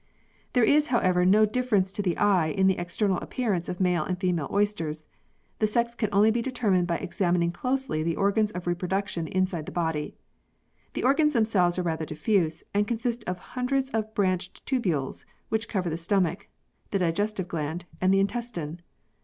There 0.53 0.63
is 0.63 0.87
however 0.87 1.23
ho 1.25 1.45
difference 1.45 1.91
to 1.91 2.01
the 2.01 2.17
eye 2.17 2.47
in 2.47 2.65
the 2.65 2.79
external 2.79 3.19
appearance 3.19 3.69
of 3.69 3.79
male 3.79 4.03
and 4.03 4.19
female 4.19 4.47
oysters; 4.51 5.05
the 5.59 5.67
sex 5.67 5.93
can 5.93 6.09
only 6.11 6.31
be 6.31 6.41
determined 6.41 6.87
by 6.87 6.95
examining 6.97 7.51
closely 7.51 8.01
the 8.01 8.15
organs 8.15 8.49
of 8.53 8.65
reproduction 8.65 9.27
inside 9.27 9.67
the 9.67 9.71
body. 9.71 10.15
The 10.93 11.03
organs 11.03 11.33
themselves 11.33 11.77
are 11.77 11.83
rather 11.83 12.05
diffuse, 12.07 12.63
and 12.73 12.87
consist 12.87 13.23
of 13.25 13.37
hundreds 13.53 13.91
of 13.91 14.11
branched 14.15 14.65
tubules 14.65 15.23
which 15.49 15.69
cover 15.69 15.91
the 15.91 15.97
stomach, 15.97 16.47
the 16.89 16.97
digestive 16.97 17.47
gland, 17.47 17.85
and 18.01 18.11
the 18.11 18.19
intestine. 18.19 18.81